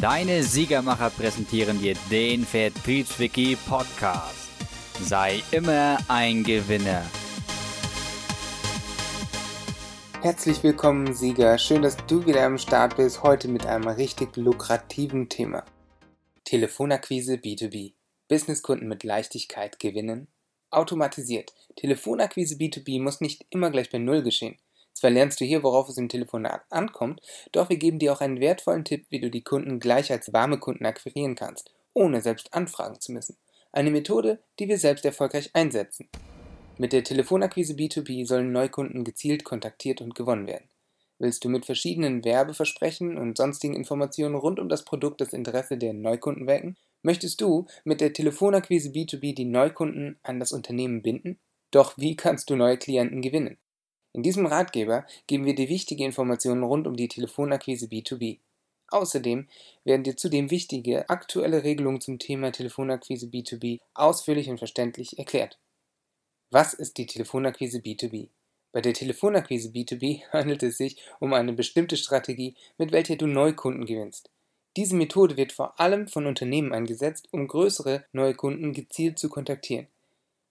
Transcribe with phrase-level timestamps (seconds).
[0.00, 4.50] Deine Siegermacher präsentieren dir den Vertriebswiki Podcast.
[5.00, 7.02] Sei immer ein Gewinner.
[10.20, 11.56] Herzlich willkommen, Sieger.
[11.56, 13.22] Schön, dass du wieder am Start bist.
[13.22, 15.64] Heute mit einem richtig lukrativen Thema.
[16.44, 17.94] Telefonakquise B2B.
[18.28, 20.28] Businesskunden mit Leichtigkeit gewinnen.
[20.70, 21.54] Automatisiert.
[21.76, 24.58] Telefonakquise B2B muss nicht immer gleich bei Null geschehen.
[24.96, 27.20] Zwar lernst du hier, worauf es im Telefonat ankommt,
[27.52, 30.58] doch wir geben dir auch einen wertvollen Tipp, wie du die Kunden gleich als warme
[30.58, 33.36] Kunden akquirieren kannst, ohne selbst anfragen zu müssen.
[33.72, 36.08] Eine Methode, die wir selbst erfolgreich einsetzen.
[36.78, 40.70] Mit der Telefonakquise B2B sollen Neukunden gezielt kontaktiert und gewonnen werden.
[41.18, 45.92] Willst du mit verschiedenen Werbeversprechen und sonstigen Informationen rund um das Produkt das Interesse der
[45.92, 46.78] Neukunden wecken?
[47.02, 51.38] Möchtest du mit der Telefonakquise B2B die Neukunden an das Unternehmen binden?
[51.70, 53.58] Doch wie kannst du neue Klienten gewinnen?
[54.16, 58.38] In diesem Ratgeber geben wir dir wichtige Informationen rund um die Telefonakquise B2B.
[58.88, 59.46] Außerdem
[59.84, 65.58] werden dir zudem wichtige aktuelle Regelungen zum Thema Telefonakquise B2B ausführlich und verständlich erklärt.
[66.50, 68.30] Was ist die Telefonakquise B2B?
[68.72, 73.84] Bei der Telefonakquise B2B handelt es sich um eine bestimmte Strategie, mit welcher du Neukunden
[73.84, 74.30] gewinnst.
[74.78, 79.88] Diese Methode wird vor allem von Unternehmen eingesetzt, um größere Neukunden gezielt zu kontaktieren.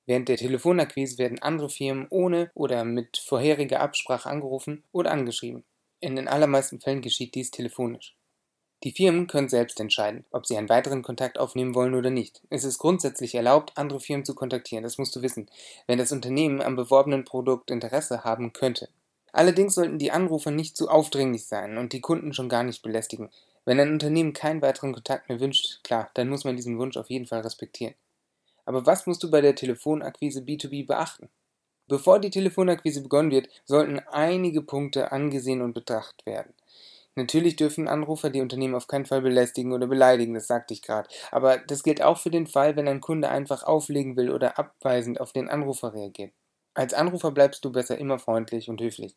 [0.06, 5.64] Während der Telefonakquise werden andere Firmen ohne oder mit vorheriger Absprache angerufen oder angeschrieben.
[6.00, 8.16] In den allermeisten Fällen geschieht dies telefonisch.
[8.84, 12.42] Die Firmen können selbst entscheiden, ob sie einen weiteren Kontakt aufnehmen wollen oder nicht.
[12.52, 15.50] Es ist grundsätzlich erlaubt, andere Firmen zu kontaktieren, das musst du wissen,
[15.88, 18.90] wenn das Unternehmen am beworbenen Produkt Interesse haben könnte.
[19.32, 23.32] Allerdings sollten die Anrufer nicht zu aufdringlich sein und die Kunden schon gar nicht belästigen.
[23.66, 27.10] Wenn ein Unternehmen keinen weiteren Kontakt mehr wünscht, klar, dann muss man diesen Wunsch auf
[27.10, 27.96] jeden Fall respektieren.
[28.66, 31.30] Aber was musst du bei der Telefonakquise B2B beachten?
[31.88, 36.54] Bevor die Telefonakquise begonnen wird, sollten einige Punkte angesehen und betrachtet werden.
[37.18, 41.08] Natürlich dürfen Anrufer die Unternehmen auf keinen Fall belästigen oder beleidigen, das sagte ich gerade.
[41.32, 45.22] Aber das gilt auch für den Fall, wenn ein Kunde einfach auflegen will oder abweisend
[45.22, 46.34] auf den Anrufer reagiert.
[46.74, 49.16] Als Anrufer bleibst du besser immer freundlich und höflich.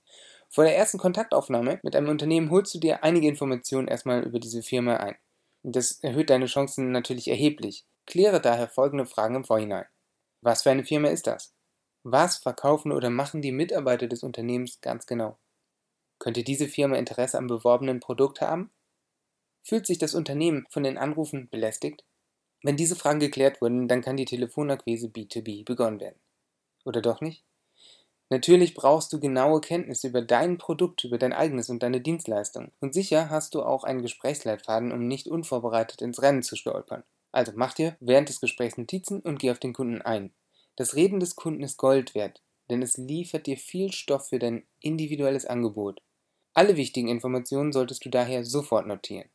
[0.48, 4.62] Vor der ersten Kontaktaufnahme mit einem Unternehmen holst du dir einige Informationen erstmal über diese
[4.62, 5.16] Firma ein.
[5.64, 7.84] Das erhöht deine Chancen natürlich erheblich.
[8.08, 9.84] Kläre daher folgende Fragen im Vorhinein.
[10.40, 11.52] Was für eine Firma ist das?
[12.04, 15.36] Was verkaufen oder machen die Mitarbeiter des Unternehmens ganz genau?
[16.18, 18.70] Könnte diese Firma Interesse am beworbenen Produkt haben?
[19.62, 22.02] Fühlt sich das Unternehmen von den Anrufen belästigt?
[22.62, 26.18] Wenn diese Fragen geklärt wurden, dann kann die Telefonakquise B2B begonnen werden.
[26.86, 27.44] Oder doch nicht?
[28.30, 32.72] Natürlich brauchst du genaue Kenntnisse über dein Produkt, über dein eigenes und deine Dienstleistung.
[32.80, 37.04] Und sicher hast du auch einen Gesprächsleitfaden, um nicht unvorbereitet ins Rennen zu stolpern.
[37.38, 40.32] Also mach dir während des Gesprächs Notizen und geh auf den Kunden ein.
[40.74, 44.66] Das Reden des Kunden ist Gold wert, denn es liefert dir viel Stoff für dein
[44.80, 46.02] individuelles Angebot.
[46.52, 49.30] Alle wichtigen Informationen solltest du daher sofort notieren.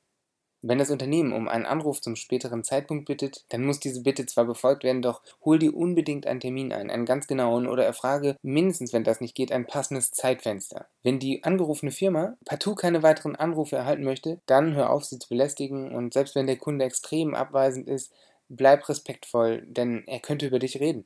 [0.65, 4.45] Wenn das Unternehmen um einen Anruf zum späteren Zeitpunkt bittet, dann muss diese Bitte zwar
[4.45, 8.93] befolgt werden, doch hol dir unbedingt einen Termin ein, einen ganz genauen, oder erfrage mindestens,
[8.93, 10.87] wenn das nicht geht, ein passendes Zeitfenster.
[11.03, 15.27] Wenn die angerufene Firma partout keine weiteren Anrufe erhalten möchte, dann hör auf, sie zu
[15.27, 18.13] belästigen und selbst wenn der Kunde extrem abweisend ist,
[18.47, 21.05] bleib respektvoll, denn er könnte über dich reden.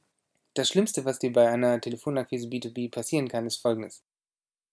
[0.54, 4.04] Das Schlimmste, was dir bei einer Telefonakquise B2B passieren kann, ist folgendes.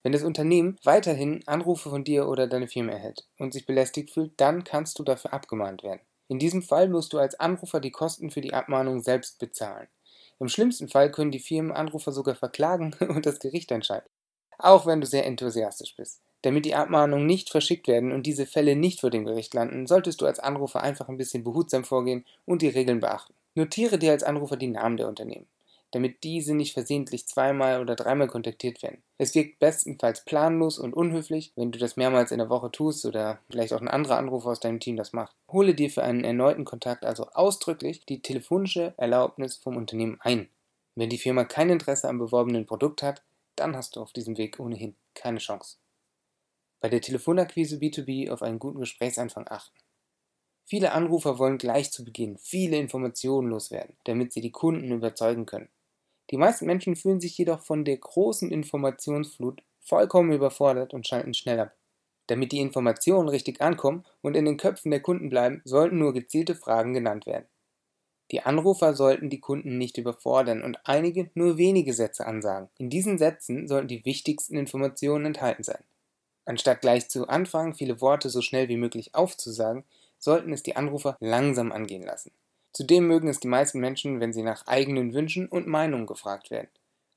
[0.05, 4.33] Wenn das Unternehmen weiterhin Anrufe von dir oder deiner Firma erhält und sich belästigt fühlt,
[4.37, 6.03] dann kannst du dafür abgemahnt werden.
[6.29, 9.89] In diesem Fall musst du als Anrufer die Kosten für die Abmahnung selbst bezahlen.
[10.39, 14.11] Im schlimmsten Fall können die Firmen Anrufer sogar verklagen und das Gericht entscheidet.
[14.59, 16.21] Auch wenn du sehr enthusiastisch bist.
[16.43, 20.21] Damit die Abmahnungen nicht verschickt werden und diese Fälle nicht vor dem Gericht landen, solltest
[20.21, 23.33] du als Anrufer einfach ein bisschen behutsam vorgehen und die Regeln beachten.
[23.55, 25.47] Notiere dir als Anrufer die Namen der Unternehmen
[25.95, 29.03] damit diese nicht versehentlich zweimal oder dreimal kontaktiert werden.
[29.17, 33.39] Es wirkt bestenfalls planlos und unhöflich, wenn du das mehrmals in der Woche tust oder
[33.49, 35.37] vielleicht auch ein anderer Anrufer aus deinem Team das macht.
[35.49, 40.49] Hole dir für einen erneuten Kontakt also ausdrücklich die telefonische Erlaubnis vom Unternehmen ein.
[40.97, 43.23] Wenn die Firma kein Interesse am beworbenen Produkt hat,
[43.57, 45.77] dann hast du auf diesem Weg ohnehin keine Chance.
[46.81, 49.79] Bei der Telefonakquise B2B auf einen guten Gesprächsanfang achten.
[50.67, 55.69] Viele Anrufer wollen gleich zu Beginn viele Informationen loswerden, damit sie die Kunden überzeugen können.
[56.31, 61.61] Die meisten Menschen fühlen sich jedoch von der großen Informationsflut vollkommen überfordert und schalten schnell
[61.61, 61.75] ab.
[62.27, 66.55] Damit die Informationen richtig ankommen und in den Köpfen der Kunden bleiben, sollten nur gezielte
[66.55, 67.47] Fragen genannt werden.
[68.31, 72.71] Die Anrufer sollten die Kunden nicht überfordern und einige nur wenige Sätze ansagen.
[72.79, 75.85] In diesen Sätzen sollten die wichtigsten Informationen enthalten sein.
[76.47, 79.85] Anstatt gleich zu Anfang viele Worte so schnell wie möglich aufzusagen,
[80.19, 82.33] sollten es die Anrufer langsam angehen lassen.
[82.75, 86.69] Zudem mögen es die meisten Menschen, wenn sie nach eigenen Wünschen und Meinungen gefragt werden.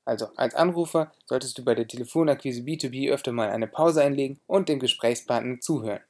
[0.04, 4.70] Also als Anrufer solltest du bei der Telefonakquise B2B öfter mal eine Pause einlegen und
[4.70, 6.00] dem Gesprächspartner zuhören.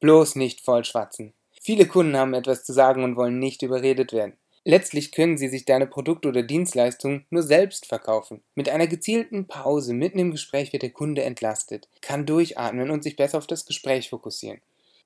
[0.00, 1.34] Bloß nicht vollschwatzen.
[1.60, 4.38] Viele Kunden haben etwas zu sagen und wollen nicht überredet werden.
[4.64, 8.42] Letztlich können sie sich deine Produkte oder Dienstleistungen nur selbst verkaufen.
[8.54, 13.16] Mit einer gezielten Pause mitten im Gespräch wird der Kunde entlastet, kann durchatmen und sich
[13.16, 14.60] besser auf das Gespräch fokussieren.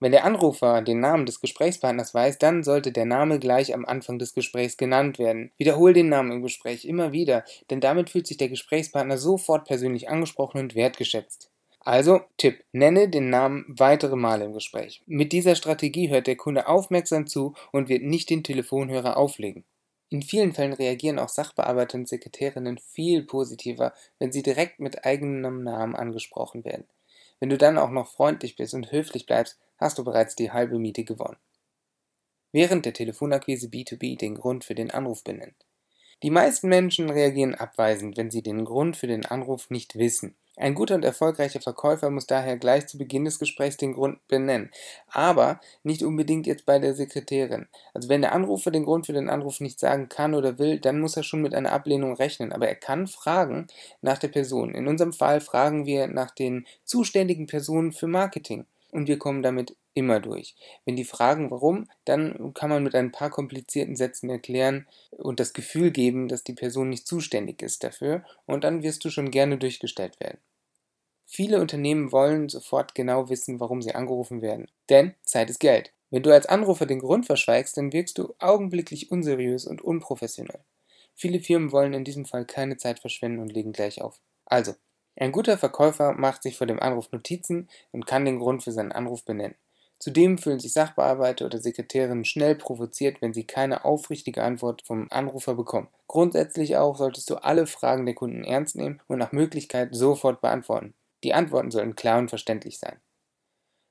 [0.04, 4.18] Wenn der Anrufer den Namen des Gesprächspartners weiß, dann sollte der Name gleich am Anfang
[4.18, 5.50] des Gesprächs genannt werden.
[5.56, 10.10] Wiederhol den Namen im Gespräch immer wieder, denn damit fühlt sich der Gesprächspartner sofort persönlich
[10.10, 11.50] angesprochen und wertgeschätzt.
[11.80, 15.00] Also, Tipp, nenne den Namen weitere Male im Gespräch.
[15.06, 19.64] Mit dieser Strategie hört der Kunde aufmerksam zu und wird nicht den Telefonhörer auflegen.
[20.10, 25.64] In vielen Fällen reagieren auch Sachbearbeiter und Sekretärinnen viel positiver, wenn sie direkt mit eigenem
[25.64, 26.84] Namen angesprochen werden.
[27.44, 30.78] Wenn du dann auch noch freundlich bist und höflich bleibst, hast du bereits die halbe
[30.78, 31.36] Miete gewonnen.
[32.52, 35.66] Während der Telefonakquise B2B den Grund für den Anruf benennt.
[36.22, 40.38] Die meisten Menschen reagieren abweisend, wenn sie den Grund für den Anruf nicht wissen.
[40.56, 44.70] Ein guter und erfolgreicher Verkäufer muss daher gleich zu Beginn des Gesprächs den Grund benennen,
[45.08, 47.66] aber nicht unbedingt jetzt bei der Sekretärin.
[47.92, 51.00] Also wenn der Anrufer den Grund für den Anruf nicht sagen kann oder will, dann
[51.00, 53.66] muss er schon mit einer Ablehnung rechnen, aber er kann fragen
[54.00, 54.74] nach der Person.
[54.74, 59.76] In unserem Fall fragen wir nach den zuständigen Personen für Marketing und wir kommen damit
[59.94, 60.54] immer durch.
[60.84, 65.52] Wenn die fragen, warum, dann kann man mit ein paar komplizierten Sätzen erklären und das
[65.52, 69.58] Gefühl geben, dass die Person nicht zuständig ist dafür und dann wirst du schon gerne
[69.58, 70.38] durchgestellt werden.
[71.26, 75.92] Viele Unternehmen wollen sofort genau wissen, warum sie angerufen werden, denn Zeit ist Geld.
[76.10, 80.60] Wenn du als Anrufer den Grund verschweigst, dann wirkst du augenblicklich unseriös und unprofessionell.
[81.14, 84.20] Viele Firmen wollen in diesem Fall keine Zeit verschwenden und legen gleich auf.
[84.44, 84.74] Also,
[85.16, 88.92] ein guter Verkäufer macht sich vor dem Anruf Notizen und kann den Grund für seinen
[88.92, 89.56] Anruf benennen.
[89.98, 95.54] Zudem fühlen sich Sachbearbeiter oder Sekretärinnen schnell provoziert, wenn sie keine aufrichtige Antwort vom Anrufer
[95.54, 95.88] bekommen.
[96.08, 100.94] Grundsätzlich auch solltest du alle Fragen der Kunden ernst nehmen und nach Möglichkeit sofort beantworten.
[101.22, 103.00] Die Antworten sollten klar und verständlich sein.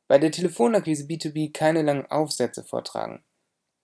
[0.07, 3.23] Bei der Telefonakquise B2B keine langen Aufsätze vortragen.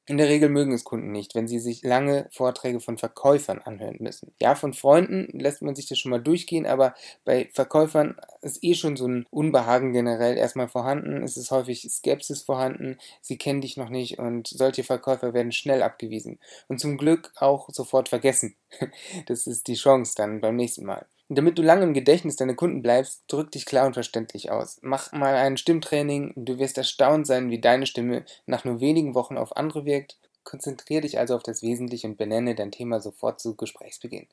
[0.10, 3.98] In der Regel mögen es Kunden nicht, wenn sie sich lange Vorträge von Verkäufern anhören
[4.00, 4.34] müssen.
[4.42, 6.96] Ja, von Freunden lässt man sich das schon mal durchgehen, aber
[7.26, 11.22] bei Verkäufern ist eh schon so ein Unbehagen generell erstmal vorhanden.
[11.22, 15.84] Es ist häufig Skepsis vorhanden, sie kennen dich noch nicht und solche Verkäufer werden schnell
[15.84, 16.40] abgewiesen.
[16.68, 18.56] Und zum Glück auch sofort vergessen.
[19.28, 21.06] Das ist die Chance dann beim nächsten Mal.
[21.32, 24.80] Damit du lange im Gedächtnis deiner Kunden bleibst, drück dich klar und verständlich aus.
[24.82, 29.38] Mach mal ein Stimmtraining, du wirst erstaunt sein, wie deine Stimme nach nur wenigen Wochen
[29.38, 30.18] auf andere wirkt.
[30.44, 34.26] Konzentriere dich also auf das Wesentliche und benenne dein Thema sofort zu Gesprächsbeginn.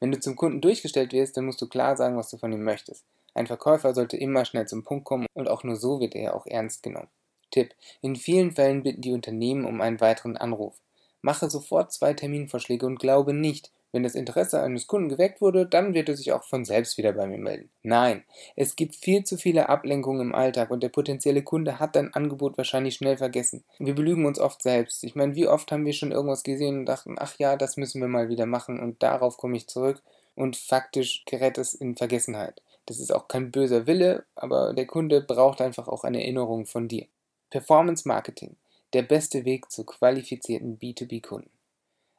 [0.00, 2.64] Wenn du zum Kunden durchgestellt wirst, dann musst du klar sagen, was du von ihm
[2.64, 3.04] möchtest.
[3.34, 6.46] Ein Verkäufer sollte immer schnell zum Punkt kommen und auch nur so wird er auch
[6.46, 7.08] ernst genommen.
[7.50, 10.80] Tipp: In vielen Fällen bitten die Unternehmen um einen weiteren Anruf.
[11.20, 15.94] Mache sofort zwei Terminvorschläge und glaube nicht, wenn das Interesse eines Kunden geweckt wurde, dann
[15.94, 17.70] wird er sich auch von selbst wieder bei mir melden.
[17.82, 18.24] Nein,
[18.54, 22.58] es gibt viel zu viele Ablenkungen im Alltag und der potenzielle Kunde hat dein Angebot
[22.58, 23.64] wahrscheinlich schnell vergessen.
[23.78, 25.04] Wir belügen uns oft selbst.
[25.04, 28.00] Ich meine, wie oft haben wir schon irgendwas gesehen und dachten, ach ja, das müssen
[28.00, 30.02] wir mal wieder machen und darauf komme ich zurück
[30.34, 32.62] und faktisch gerät es in Vergessenheit.
[32.86, 36.88] Das ist auch kein böser Wille, aber der Kunde braucht einfach auch eine Erinnerung von
[36.88, 37.06] dir.
[37.50, 38.56] Performance Marketing,
[38.92, 41.50] der beste Weg zu qualifizierten B2B-Kunden.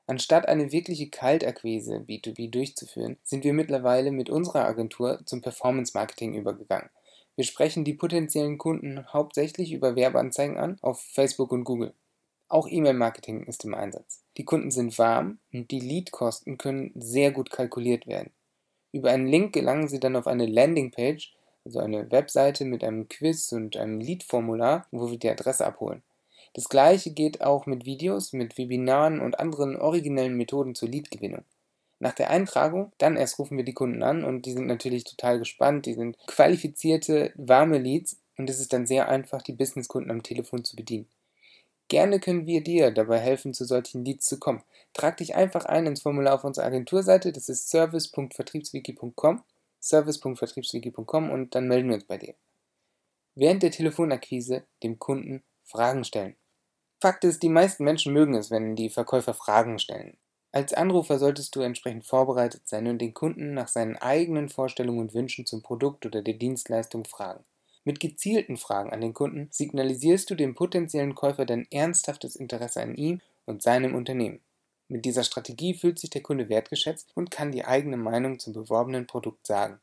[0.09, 6.33] Anstatt eine wirkliche Kaltakquise B2B durchzuführen, sind wir mittlerweile mit unserer Agentur zum Performance Marketing
[6.33, 6.89] übergegangen.
[7.35, 11.93] Wir sprechen die potenziellen Kunden hauptsächlich über Werbeanzeigen an auf Facebook und Google.
[12.47, 14.23] Auch E-Mail-Marketing ist im Einsatz.
[14.37, 18.31] Die Kunden sind warm und die Leadkosten können sehr gut kalkuliert werden.
[18.91, 23.51] Über einen Link gelangen Sie dann auf eine Landingpage, also eine Webseite mit einem Quiz
[23.51, 26.01] und einem Lead-Formular, wo wir die Adresse abholen.
[26.53, 31.43] Das gleiche geht auch mit Videos, mit Webinaren und anderen originellen Methoden zur Leadgewinnung.
[31.99, 35.37] Nach der Eintragung, dann erst rufen wir die Kunden an und die sind natürlich total
[35.37, 35.85] gespannt.
[35.85, 40.63] Die sind qualifizierte, warme Leads und es ist dann sehr einfach, die Businesskunden am Telefon
[40.63, 41.07] zu bedienen.
[41.89, 44.63] Gerne können wir dir dabei helfen, zu solchen Leads zu kommen.
[44.93, 49.43] Trag dich einfach ein ins Formular auf unserer Agenturseite, das ist service.vertriebswiki.com,
[49.81, 52.35] service.vertriebswiki.com und dann melden wir uns bei dir.
[53.35, 56.35] Während der Telefonakquise dem Kunden Fragen stellen.
[57.01, 60.17] Fakt ist, die meisten Menschen mögen es, wenn die Verkäufer Fragen stellen.
[60.51, 65.13] Als Anrufer solltest du entsprechend vorbereitet sein und den Kunden nach seinen eigenen Vorstellungen und
[65.13, 67.45] Wünschen zum Produkt oder der Dienstleistung fragen.
[67.85, 72.95] Mit gezielten Fragen an den Kunden signalisierst du dem potenziellen Käufer dein ernsthaftes Interesse an
[72.95, 74.41] ihm und seinem Unternehmen.
[74.89, 79.07] Mit dieser Strategie fühlt sich der Kunde wertgeschätzt und kann die eigene Meinung zum beworbenen
[79.07, 79.79] Produkt sagen.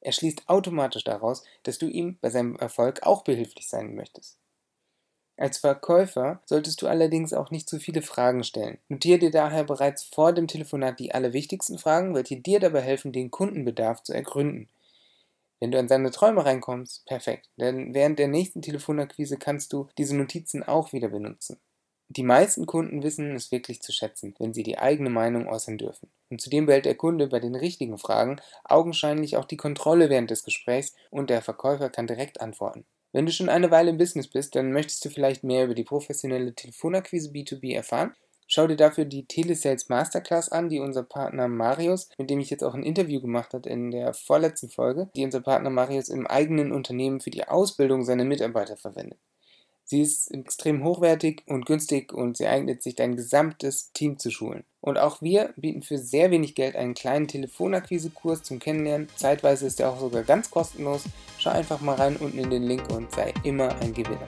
[0.00, 4.39] Er schließt automatisch daraus, dass du ihm bei seinem Erfolg auch behilflich sein möchtest.
[5.40, 8.78] Als Verkäufer solltest du allerdings auch nicht zu viele Fragen stellen.
[8.88, 13.32] Notiere dir daher bereits vor dem Telefonat die allerwichtigsten Fragen, welche dir dabei helfen, den
[13.32, 14.68] Kundenbedarf zu ergründen.
[15.58, 20.16] Wenn du an seine Träume reinkommst, perfekt, denn während der nächsten Telefonakquise kannst du diese
[20.16, 21.58] Notizen auch wieder benutzen.
[22.08, 26.10] Die meisten Kunden wissen es wirklich zu schätzen, wenn sie die eigene Meinung äußern dürfen.
[26.28, 30.44] Und zudem behält der Kunde bei den richtigen Fragen augenscheinlich auch die Kontrolle während des
[30.44, 32.84] Gesprächs und der Verkäufer kann direkt antworten.
[33.12, 35.84] Wenn du schon eine Weile im Business bist, dann möchtest du vielleicht mehr über die
[35.84, 38.14] professionelle Telefonakquise B2B erfahren
[38.52, 42.64] Schau dir dafür die Telesales Masterclass an, die unser Partner Marius, mit dem ich jetzt
[42.64, 46.72] auch ein Interview gemacht habe in der vorletzten Folge, die unser Partner Marius im eigenen
[46.72, 49.20] Unternehmen für die Ausbildung seiner Mitarbeiter verwendet.
[49.90, 54.62] Sie ist extrem hochwertig und günstig und sie eignet sich dein gesamtes Team zu schulen.
[54.80, 59.08] Und auch wir bieten für sehr wenig Geld einen kleinen Telefonakquise-Kurs zum Kennenlernen.
[59.16, 61.02] Zeitweise ist er auch sogar ganz kostenlos.
[61.38, 64.26] Schau einfach mal rein unten in den Link und sei immer ein Gewinner.